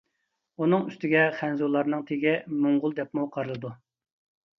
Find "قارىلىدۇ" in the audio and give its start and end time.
3.37-3.73